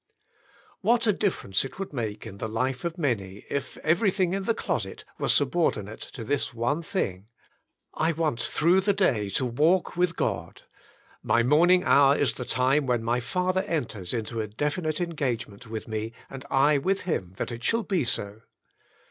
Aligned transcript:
"WTiat 0.83 1.05
a 1.05 1.13
difference 1.13 1.63
it 1.63 1.77
would 1.77 1.93
make 1.93 2.25
in 2.25 2.39
the 2.39 2.47
life 2.47 2.83
of 2.83 2.97
many, 2.97 3.45
if 3.51 3.77
everything 3.83 4.33
in 4.33 4.45
the 4.45 4.55
closet 4.55 5.05
were 5.19 5.29
subordinate 5.29 6.01
to 6.01 6.23
this 6.23 6.55
one 6.55 6.81
thing: 6.81 7.27
I 7.93 8.11
want 8.13 8.41
through 8.41 8.81
the 8.81 8.93
day 8.95 9.29
to 9.29 9.45
walk 9.45 9.95
with 9.95 10.15
God; 10.15 10.63
my 11.21 11.43
morning 11.43 11.83
hour 11.83 12.15
is 12.15 12.33
the 12.33 12.45
time 12.45 12.87
when 12.87 13.03
my 13.03 13.19
Father 13.19 13.61
enters 13.61 14.11
into 14.11 14.41
a 14.41 14.47
definite 14.47 14.99
engagement 14.99 15.67
with 15.67 15.87
me 15.87 16.13
and 16.31 16.45
I 16.49 16.79
with 16.79 17.01
Him 17.01 17.33
that 17.37 17.51
it 17.51 17.63
shall 17.63 17.83
be 17.83 18.03
so. 18.03 18.41